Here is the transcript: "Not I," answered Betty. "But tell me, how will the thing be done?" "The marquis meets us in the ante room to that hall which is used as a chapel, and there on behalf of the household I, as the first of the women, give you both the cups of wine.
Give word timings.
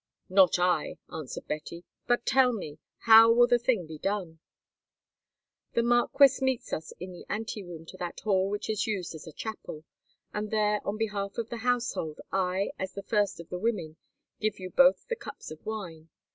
"Not 0.29 0.57
I," 0.57 0.97
answered 1.11 1.47
Betty. 1.47 1.83
"But 2.07 2.25
tell 2.25 2.53
me, 2.53 2.79
how 3.01 3.31
will 3.31 3.45
the 3.45 3.59
thing 3.59 3.85
be 3.85 3.99
done?" 3.99 4.39
"The 5.73 5.83
marquis 5.83 6.39
meets 6.43 6.73
us 6.73 6.91
in 6.99 7.11
the 7.11 7.23
ante 7.29 7.61
room 7.61 7.85
to 7.85 7.97
that 7.97 8.21
hall 8.21 8.49
which 8.49 8.67
is 8.67 8.87
used 8.87 9.13
as 9.13 9.27
a 9.27 9.31
chapel, 9.31 9.83
and 10.33 10.49
there 10.49 10.81
on 10.87 10.97
behalf 10.97 11.37
of 11.37 11.49
the 11.49 11.57
household 11.57 12.19
I, 12.31 12.71
as 12.79 12.93
the 12.93 13.03
first 13.03 13.39
of 13.39 13.49
the 13.49 13.59
women, 13.59 13.97
give 14.39 14.57
you 14.57 14.71
both 14.71 15.07
the 15.07 15.15
cups 15.15 15.51
of 15.51 15.63
wine. 15.67 16.09